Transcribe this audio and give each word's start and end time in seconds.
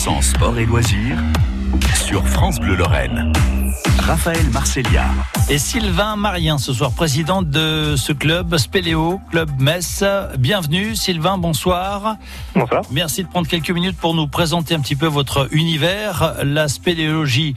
100% 0.00 0.22
sport 0.22 0.58
et 0.58 0.64
loisirs 0.64 1.18
sur 1.94 2.26
France 2.26 2.58
Bleu 2.58 2.74
Lorraine. 2.74 3.34
Raphaël 3.98 4.48
Marcellia. 4.50 5.04
Et 5.50 5.58
Sylvain 5.58 6.16
Marien, 6.16 6.56
ce 6.56 6.72
soir 6.72 6.92
président 6.92 7.42
de 7.42 7.96
ce 7.96 8.12
club 8.12 8.56
Spéléo, 8.56 9.20
Club 9.30 9.50
Metz. 9.60 10.02
Bienvenue 10.38 10.96
Sylvain, 10.96 11.36
bonsoir. 11.36 12.16
Bonsoir. 12.54 12.82
Merci 12.90 13.24
de 13.24 13.28
prendre 13.28 13.46
quelques 13.46 13.70
minutes 13.70 13.98
pour 13.98 14.14
nous 14.14 14.26
présenter 14.26 14.74
un 14.74 14.80
petit 14.80 14.96
peu 14.96 15.06
votre 15.06 15.48
univers. 15.52 16.34
La 16.44 16.68
spéléologie, 16.68 17.54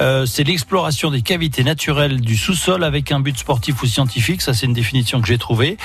euh, 0.00 0.26
c'est 0.26 0.44
l'exploration 0.44 1.10
des 1.10 1.22
cavités 1.22 1.64
naturelles 1.64 2.20
du 2.20 2.36
sous-sol 2.36 2.84
avec 2.84 3.12
un 3.12 3.20
but 3.20 3.36
sportif 3.36 3.82
ou 3.82 3.86
scientifique. 3.86 4.42
Ça, 4.42 4.54
c'est 4.54 4.66
une 4.66 4.72
définition 4.72 5.20
que 5.20 5.26
j'ai 5.26 5.38
trouvée. 5.38 5.76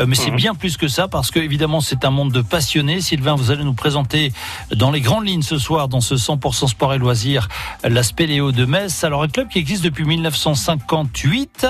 Euh, 0.00 0.06
mais 0.06 0.14
c'est 0.14 0.30
Mhm. 0.30 0.36
bien 0.36 0.54
plus 0.54 0.76
que 0.76 0.88
ça 0.88 1.08
parce 1.08 1.30
que, 1.30 1.38
évidemment, 1.38 1.80
c'est 1.80 2.04
un 2.04 2.10
monde 2.10 2.32
de 2.32 2.42
passionnés. 2.42 3.00
Sylvain, 3.00 3.34
vous 3.34 3.50
allez 3.50 3.64
nous 3.64 3.74
présenter 3.74 4.32
dans 4.74 4.90
les 4.90 5.00
grandes 5.00 5.26
lignes 5.26 5.42
ce 5.42 5.58
soir, 5.58 5.88
dans 5.88 6.00
ce 6.00 6.16
100% 6.16 6.66
sport 6.68 6.94
et 6.94 6.98
loisirs, 6.98 7.48
la 7.84 8.02
Spéléo 8.02 8.52
de 8.52 8.64
Metz. 8.64 9.04
Alors, 9.04 9.22
un 9.22 9.28
club 9.28 9.48
qui 9.48 9.58
existe 9.58 9.84
depuis 9.84 10.04
1958. 10.04 11.66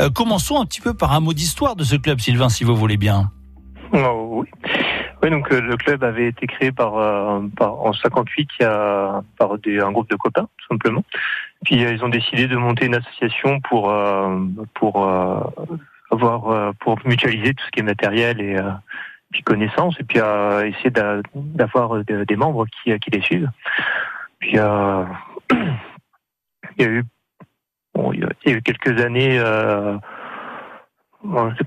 Euh, 0.00 0.10
commençons 0.10 0.60
un 0.60 0.66
petit 0.66 0.80
peu 0.80 0.94
par 0.94 1.12
un 1.12 1.20
mot 1.20 1.32
d'histoire 1.32 1.76
de 1.76 1.84
ce 1.84 1.96
club, 1.96 2.20
Sylvain, 2.20 2.48
si 2.48 2.64
vous 2.64 2.76
voulez 2.76 2.96
bien. 2.96 3.30
Oh, 3.92 4.40
oui. 4.42 4.46
Oui, 5.22 5.30
donc 5.30 5.50
euh, 5.50 5.60
le 5.60 5.76
club 5.78 6.04
avait 6.04 6.28
été 6.28 6.46
créé 6.46 6.72
par, 6.72 6.98
euh, 6.98 7.40
par 7.56 7.80
en 7.80 7.92
58 7.94 8.48
il 8.60 8.62
y 8.62 8.66
a, 8.66 9.22
par 9.38 9.56
des, 9.58 9.80
un 9.80 9.90
groupe 9.90 10.10
de 10.10 10.16
copains, 10.16 10.46
tout 10.58 10.66
simplement. 10.68 11.02
Puis 11.64 11.84
euh, 11.84 11.92
ils 11.92 12.04
ont 12.04 12.08
décidé 12.08 12.46
de 12.46 12.56
monter 12.56 12.86
une 12.86 12.94
association 12.94 13.60
pour 13.60 13.90
euh, 13.90 14.38
pour 14.74 15.04
euh, 15.04 15.40
avoir 16.10 16.74
pour 16.80 16.98
mutualiser 17.04 17.54
tout 17.54 17.64
ce 17.64 17.70
qui 17.70 17.80
est 17.80 17.82
matériel 17.82 18.40
et 18.40 18.56
puis 19.32 19.42
connaissances 19.42 19.98
et 19.98 20.04
puis 20.04 20.20
euh, 20.20 20.66
essayer 20.66 20.90
d'a- 20.90 21.20
d'avoir 21.34 22.04
de- 22.04 22.24
des 22.24 22.36
membres 22.36 22.66
qui, 22.66 22.96
qui 23.00 23.10
les 23.10 23.22
suivent. 23.22 23.50
Puis 24.38 24.58
euh, 24.58 25.04
il 25.52 26.82
y 26.82 26.84
a 26.84 26.88
eu 26.88 27.04
bon, 27.94 28.12
il 28.12 28.20
y 28.44 28.50
a 28.52 28.56
eu 28.56 28.62
quelques 28.62 29.00
années. 29.00 29.38
Euh, 29.38 29.96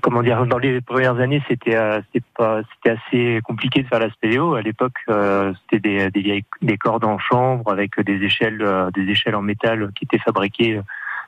Comment 0.00 0.22
dire, 0.22 0.46
dans 0.46 0.58
les 0.58 0.80
premières 0.80 1.18
années, 1.18 1.42
c'était 1.48 1.76
euh, 1.76 2.00
c'était 2.12 2.90
assez 2.90 3.40
compliqué 3.44 3.82
de 3.82 3.88
faire 3.88 3.98
la 3.98 4.10
spéléo. 4.10 4.54
À 4.54 4.62
l'époque, 4.62 4.96
euh, 5.08 5.52
c'était 5.62 5.80
des, 5.80 6.10
des 6.10 6.44
des 6.62 6.78
cordes 6.78 7.04
en 7.04 7.18
chambre 7.18 7.70
avec 7.70 8.00
des 8.00 8.22
échelles 8.22 8.62
euh, 8.62 8.90
des 8.92 9.02
échelles 9.02 9.34
en 9.34 9.42
métal 9.42 9.90
qui 9.94 10.04
étaient 10.04 10.18
fabriquées 10.18 10.80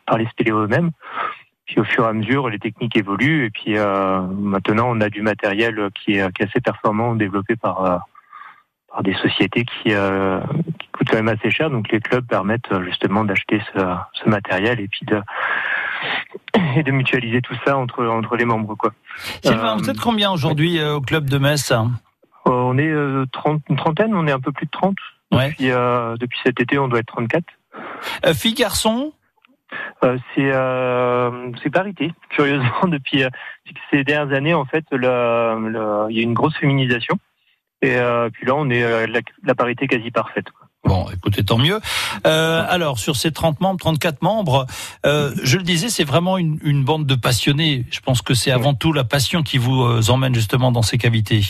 par 0.07 0.19
les 0.19 0.27
spéléos 0.27 0.65
eux-mêmes. 0.65 0.93
Puis 1.67 1.81
au 1.81 1.85
fur 1.85 2.05
et 2.05 2.09
à 2.09 2.13
mesure, 2.13 2.49
les 2.49 2.59
techniques 2.59 2.97
évoluent 2.97 3.47
et 3.47 3.51
puis 3.51 3.77
euh, 3.77 4.21
maintenant, 4.21 4.89
on 4.91 5.01
a 5.01 5.09
du 5.09 5.23
matériel 5.23 5.91
qui 5.95 6.15
est, 6.15 6.33
qui 6.33 6.43
est 6.43 6.47
assez 6.47 6.61
performant, 6.61 7.15
développé 7.15 7.57
par 7.57 7.85
euh, 7.85 7.99
par 8.91 9.03
des 9.03 9.15
sociétés 9.15 9.65
qui, 9.65 9.95
euh, 9.95 10.41
qui 10.79 10.89
coûtent 10.93 11.09
quand 11.09 11.17
même 11.17 11.29
assez 11.29 11.51
cher. 11.51 11.71
Donc 11.71 11.91
les 11.91 12.01
clubs 12.01 12.27
permettent 12.27 12.73
justement 12.85 13.25
d'acheter 13.25 13.63
ce, 13.73 13.81
ce 14.13 14.29
matériel 14.29 14.81
et 14.81 14.89
puis 14.89 15.07
de 15.07 15.23
et 16.77 16.83
de 16.83 16.91
mutualiser 16.93 17.41
tout 17.43 17.55
ça 17.65 17.77
entre 17.77 18.05
entre 18.07 18.37
les 18.37 18.45
membres 18.45 18.75
quoi. 18.75 18.93
Sylvain, 19.43 19.75
Euh, 19.75 19.77
vous 19.79 19.91
êtes 19.91 20.01
combien 20.01 20.31
aujourd'hui 20.31 20.79
euh, 20.79 20.95
au 20.97 21.01
club 21.01 21.29
de 21.29 21.39
Metz 21.39 21.71
Euh, 21.73 21.85
on 22.47 22.77
est 22.79 22.89
euh, 22.91 23.25
30, 23.33 23.63
une 23.71 23.77
trentaine, 23.77 24.15
on 24.15 24.27
est 24.27 24.33
un 24.33 24.41
peu 24.41 24.53
plus 24.53 24.67
de 24.67 24.71
30. 24.71 24.97
Ouais. 25.31 25.49
Depuis, 25.51 25.69
depuis 26.21 26.39
cet 26.45 26.61
été, 26.61 26.79
on 26.79 26.89
doit 26.89 26.99
être 27.01 27.07
34. 27.07 27.45
Euh, 28.27 28.35
Filles, 28.35 28.55
garçons 28.55 29.13
Euh, 30.05 30.19
c'est 30.35 30.51
euh, 30.53 31.51
c'est 31.63 31.71
parité, 31.71 32.13
curieusement, 32.31 32.87
depuis 32.89 33.23
euh, 33.25 33.31
ces 33.91 34.05
dernières 34.05 34.37
années, 34.37 34.53
en 34.53 34.67
fait, 34.67 34.85
le, 34.91 34.99
le- 35.71 36.07
il 36.11 36.17
y 36.17 36.21
a 36.21 36.23
une 36.23 36.35
grosse 36.35 36.57
féminisation. 36.59 37.17
Et 37.81 37.97
puis 38.33 38.47
là, 38.47 38.55
on 38.55 38.69
est 38.71 39.07
la, 39.09 39.21
la 39.43 39.55
parité 39.57 39.89
quasi 39.89 40.11
parfaite. 40.13 40.47
Bon, 40.85 41.07
écoutez, 41.15 41.45
tant 41.45 41.59
mieux. 41.59 41.81
Euh, 42.27 42.65
alors, 42.69 42.99
sur 42.99 43.17
ces 43.17 43.31
30 43.31 43.61
membres, 43.61 43.79
34 43.79 44.23
membres, 44.23 44.67
euh, 45.07 45.33
je 45.43 45.57
le 45.57 45.63
disais, 45.63 45.89
c'est 45.89 46.05
vraiment 46.05 46.39
une, 46.39 46.59
une 46.63 46.85
bande 46.85 47.07
de 47.07 47.15
passionnés. 47.15 47.87
Je 47.91 48.01
pense 48.01 48.21
que 48.21 48.35
c'est 48.35 48.51
avant 48.51 48.75
tout 48.75 48.93
la 48.93 49.05
passion 49.05 49.43
qui 49.43 49.59
vous 49.59 49.83
euh, 49.83 50.03
emmène 50.09 50.35
justement 50.35 50.73
dans 50.73 50.83
ces 50.83 50.99
cavités. 50.99 51.41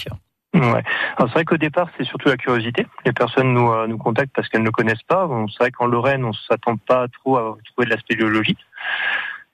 Ouais. 0.54 0.82
C'est 1.18 1.32
vrai 1.32 1.44
qu'au 1.44 1.56
départ, 1.56 1.88
c'est 1.96 2.04
surtout 2.04 2.28
la 2.28 2.36
curiosité. 2.36 2.86
Les 3.06 3.12
personnes 3.12 3.54
nous, 3.54 3.72
euh, 3.72 3.86
nous 3.86 3.96
contactent 3.96 4.34
parce 4.34 4.48
qu'elles 4.48 4.62
ne 4.62 4.70
connaissent 4.70 5.02
pas. 5.08 5.26
Bon, 5.26 5.48
c'est 5.48 5.58
vrai 5.58 5.70
qu'en 5.70 5.86
Lorraine, 5.86 6.24
on 6.24 6.32
s'attend 6.32 6.76
pas 6.76 7.06
trop 7.08 7.38
à 7.38 7.56
trouver 7.72 7.86
de 7.86 7.90
la 7.90 7.98
spéléologie. 7.98 8.56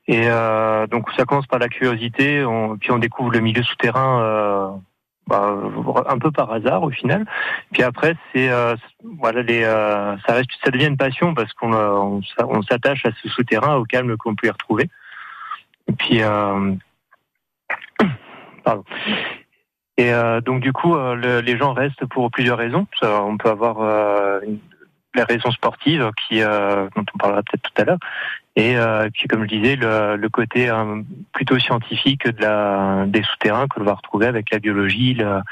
Et 0.08 0.22
euh, 0.24 0.86
donc 0.86 1.06
ça 1.16 1.24
commence 1.24 1.46
par 1.46 1.58
la 1.58 1.68
curiosité, 1.68 2.42
on, 2.42 2.78
puis 2.78 2.90
on 2.90 2.98
découvre 2.98 3.30
le 3.30 3.40
milieu 3.40 3.62
souterrain 3.62 4.22
euh, 4.22 4.68
bah, 5.28 5.54
un 6.08 6.18
peu 6.18 6.30
par 6.30 6.50
hasard 6.52 6.82
au 6.82 6.90
final. 6.90 7.24
Puis 7.72 7.82
après, 7.82 8.16
c'est 8.32 8.48
euh, 8.50 8.74
voilà, 9.18 9.42
les, 9.42 9.62
euh, 9.62 10.16
ça 10.26 10.34
reste, 10.34 10.50
ça 10.64 10.70
devient 10.70 10.86
une 10.86 10.96
passion 10.96 11.34
parce 11.34 11.52
qu'on 11.52 11.72
euh, 11.72 11.90
on, 11.90 12.20
on 12.48 12.62
s'attache 12.62 13.04
à 13.06 13.10
ce 13.22 13.28
souterrain 13.28 13.76
au 13.76 13.84
calme 13.84 14.16
qu'on 14.16 14.34
peut 14.34 14.46
y 14.46 14.50
retrouver. 14.50 14.88
Et 15.88 15.92
puis 15.92 16.20
pardon. 18.64 18.84
Et 19.96 20.12
donc 20.44 20.60
du 20.60 20.72
coup, 20.72 20.94
le- 20.94 21.40
les 21.40 21.56
gens 21.56 21.72
restent 21.72 22.06
pour 22.06 22.30
plusieurs 22.30 22.58
raisons. 22.58 22.86
On 23.02 23.36
peut 23.36 23.50
avoir 23.50 23.78
une- 24.44 24.58
la 25.14 25.24
raison 25.24 25.50
sportive 25.50 26.10
qui, 26.26 26.42
euh, 26.42 26.88
dont 26.96 27.04
on 27.14 27.18
parlera 27.18 27.42
peut-être 27.42 27.62
tout 27.62 27.82
à 27.82 27.84
l'heure, 27.84 27.98
et 28.56 28.76
euh, 28.76 29.08
puis 29.12 29.28
comme 29.28 29.42
je 29.44 29.56
disais, 29.56 29.76
le, 29.76 30.28
côté 30.28 30.68
euh, 30.68 31.00
plutôt 31.32 31.58
scientifique 31.58 32.26
des 32.26 33.22
souterrains 33.22 33.68
que 33.68 33.78
l'on 33.78 33.86
va 33.86 33.94
retrouver 33.94 34.26
avec 34.26 34.50
la 34.50 34.58
biologie, 34.58 35.14
la, 35.14 35.44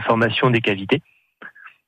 formation 0.00 0.50
des 0.50 0.60
cavités. 0.60 1.02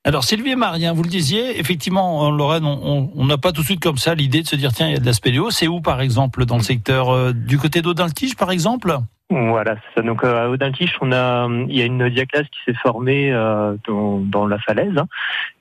Alors, 0.04 0.22
Sylvie 0.22 0.50
et 0.50 0.56
Marien, 0.56 0.92
vous 0.92 1.02
le 1.02 1.08
disiez, 1.08 1.58
effectivement, 1.58 2.20
en 2.20 2.30
Lorraine, 2.30 2.64
on- 2.64 3.24
n'a 3.24 3.38
pas 3.38 3.50
tout 3.50 3.62
de 3.62 3.66
suite 3.66 3.82
comme 3.82 3.96
ça 3.96 4.14
l'idée 4.14 4.42
de 4.42 4.46
se 4.46 4.54
dire, 4.54 4.72
tiens, 4.72 4.86
il 4.86 4.92
y 4.92 4.96
a 4.96 5.00
de 5.00 5.06
la 5.06 5.12
spéléo. 5.12 5.50
C'est 5.50 5.66
où, 5.66 5.80
par 5.80 6.00
exemple, 6.00 6.44
dans 6.44 6.58
le 6.58 6.62
secteur 6.62 7.34
du 7.34 7.58
côté 7.58 7.82
d'Audin-le-Tige, 7.82 8.36
par 8.36 8.52
exemple? 8.52 9.00
Voilà, 9.28 9.76
ça. 9.94 10.02
Donc 10.02 10.22
euh, 10.22 10.44
à 10.44 10.48
Audintiche, 10.48 10.96
on 11.00 11.10
a, 11.10 11.48
il 11.68 11.76
y 11.76 11.82
a 11.82 11.84
une 11.84 12.08
diaclasse 12.08 12.46
qui 12.46 12.60
s'est 12.64 12.78
formée 12.80 13.32
euh, 13.32 13.76
dans, 13.84 14.18
dans 14.20 14.46
la 14.46 14.58
falaise, 14.58 14.96
hein, 14.96 15.08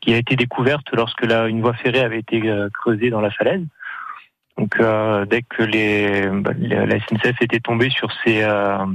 qui 0.02 0.14
a 0.14 0.18
été 0.18 0.36
découverte 0.36 0.88
lorsque 0.94 1.26
la, 1.26 1.48
une 1.48 1.62
voie 1.62 1.74
ferrée 1.74 2.02
avait 2.02 2.20
été 2.20 2.48
euh, 2.48 2.70
creusée 2.72 3.10
dans 3.10 3.22
la 3.22 3.32
falaise. 3.32 3.66
Donc 4.58 4.80
euh, 4.80 5.26
dès 5.26 5.42
que 5.42 5.64
les, 5.64 6.28
bah, 6.28 6.52
la 6.60 7.00
SNCF 7.00 7.42
était 7.42 7.60
tombée 7.60 7.90
sur 7.90 8.10
ces, 8.24 8.44
euh, 8.44 8.86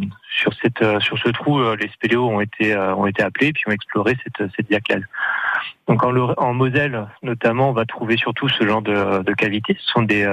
sur 0.40 0.54
cette, 0.62 0.80
euh, 0.82 1.00
sur 1.00 1.18
ce 1.18 1.28
trou, 1.30 1.60
les 1.74 1.88
spéléos 1.88 2.28
ont 2.28 2.40
été, 2.40 2.74
ont 2.76 3.06
été 3.06 3.22
appelés 3.24 3.52
puis 3.52 3.64
ont 3.66 3.72
exploré 3.72 4.16
cette, 4.22 4.50
cette 4.56 4.68
diaclase. 4.68 5.02
Donc 5.88 6.04
en, 6.04 6.16
en 6.16 6.54
Moselle, 6.54 7.08
notamment, 7.22 7.70
on 7.70 7.72
va 7.72 7.86
trouver 7.86 8.16
surtout 8.16 8.48
ce 8.48 8.64
genre 8.64 8.82
de, 8.82 9.22
de 9.22 9.32
cavités. 9.34 9.76
Ce 9.80 9.90
sont 9.90 10.02
des, 10.02 10.24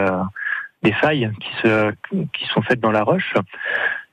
des 0.84 0.94
failles 0.94 1.32
qui 1.42 1.50
se, 1.62 1.92
qui 2.34 2.46
sont 2.46 2.62
faites 2.62 2.80
dans 2.80 2.92
la 2.92 3.04
roche. 3.04 3.34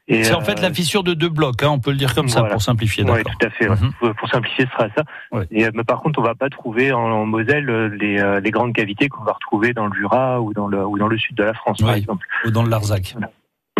C'est 0.09 0.35
en 0.35 0.43
fait 0.43 0.59
euh, 0.59 0.63
la 0.63 0.73
fissure 0.73 1.03
de 1.03 1.15
deux 1.15 1.31
blocs, 1.31 1.63
hein, 1.63 1.71
on 1.71 1.81
peut 1.81 1.91
le 1.91 1.97
dire 1.97 2.15
comme 2.15 2.29
ça 2.29 2.45
pour 2.45 2.61
simplifier. 2.61 3.05
oui, 3.05 3.23
tout 3.23 3.47
à 3.47 3.51
fait. 3.51 3.69
Mhm. 3.69 3.93
Pour, 4.19 4.29
simplifier, 4.29 4.67
ce 4.67 4.73
sera 4.73 4.89
ça. 4.95 5.03
Ouais. 5.33 5.47
Et, 5.51 5.65
euh, 5.65 5.71
mais 5.73 5.85
par 5.85 6.03
contre, 6.03 6.19
on 6.19 6.23
va 6.23 6.35
pas 6.35 6.51
trouver 6.51 6.93
en, 6.93 7.01
en 7.01 7.25
Moselle 7.25 7.71
euh, 7.71 7.89
les, 7.89 8.41
les 8.43 8.51
grandes 8.51 8.75
cavités 8.75 9.09
qu'on 9.09 9.25
va 9.25 9.33
retrouver 9.33 9.73
dans 9.73 9.87
le 9.87 9.95
Jura 9.95 10.43
ou 10.43 10.53
dans 10.53 10.69
le 10.69 10.85
ou 10.85 10.99
dans 10.99 11.09
le 11.09 11.17
sud 11.17 11.37
de 11.37 11.45
la 11.45 11.55
France, 11.55 11.81
par 11.81 11.95
exemple. 11.95 12.27
Ou 12.45 12.51
dans 12.51 12.63
le 12.63 12.71
Larzac. 12.71 13.17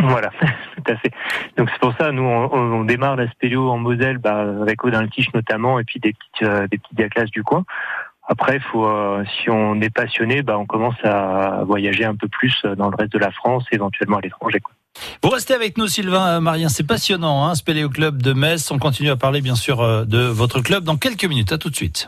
Voilà, 0.01 0.31
tout 0.41 0.93
à 0.93 0.97
fait. 0.97 1.11
Donc 1.57 1.71
c'est 1.71 1.81
pour 1.81 1.95
ça, 1.99 2.13
nous, 2.13 2.23
on, 2.23 2.85
démarre 2.85 3.17
la 3.17 3.31
spéléo 3.31 3.71
en 3.71 3.79
Moselle, 3.79 4.19
bah, 4.19 4.45
avec 4.63 4.85
Audin-le-Tiche 4.85 5.33
notamment, 5.35 5.79
et 5.79 5.85
puis 5.85 6.01
des 6.01 6.13
petites 6.13 6.49
euh, 6.49 6.67
des 6.69 6.79
petites 6.79 6.97
diaclases 6.97 7.31
du 7.31 7.43
coin. 7.43 7.65
Après, 8.27 8.59
faut, 8.59 8.87
euh, 8.87 9.23
si 9.37 9.51
on 9.51 9.81
est 9.83 9.95
passionné, 9.95 10.43
bah, 10.43 10.59
on 10.59 10.65
commence 10.65 10.97
à 11.05 11.63
voyager 11.65 12.05
un 12.05 12.15
peu 12.15 12.29
plus 12.29 12.63
dans 12.77 12.89
le 12.89 12.97
reste 12.97 13.13
de 13.13 13.19
la 13.19 13.31
France, 13.31 13.67
et 13.71 13.75
éventuellement 13.75 14.19
à 14.19 14.21
l'étranger. 14.21 14.61
quoi. 14.61 14.75
Vous 15.25 15.31
restez 15.31 15.55
avec 15.55 15.79
nous, 15.79 15.89
Sylvain 15.89 16.37
euh, 16.37 16.41
Marien. 16.41 16.69
C'est 16.69 16.83
passionnant, 16.83 17.47
hein, 17.47 17.55
Spéléo 17.55 17.89
Club 17.89 18.21
de 18.21 18.35
Metz. 18.35 18.71
On 18.71 18.79
continue 18.79 19.09
à 19.09 19.17
parler, 19.17 19.41
bien 19.41 19.55
sûr, 19.55 19.81
euh, 19.81 20.05
de 20.05 20.19
votre 20.19 20.61
club 20.61 20.85
dans 20.85 20.99
quelques 20.99 21.25
minutes. 21.25 21.51
À 21.51 21.57
tout 21.57 21.71
de 21.71 21.75
suite. 21.75 22.03